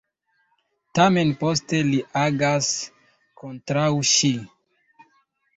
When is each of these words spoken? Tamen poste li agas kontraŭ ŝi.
Tamen 0.99 1.33
poste 1.43 1.81
li 1.89 1.99
agas 2.23 2.71
kontraŭ 3.43 3.87
ŝi. 4.15 4.33